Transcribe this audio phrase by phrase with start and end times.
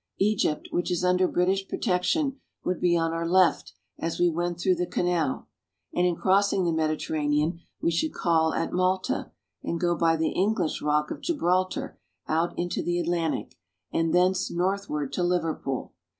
[0.17, 4.73] Egypt, which is under British protection, would be on our left as we went through
[4.77, 5.47] the canal,
[5.93, 9.29] and in crossing the Mediterranean we should call at Malta,
[9.61, 13.59] and go by the English rock of Gibraltar out into the Atlantic,
[13.93, 15.93] and thence northward to Liverpool.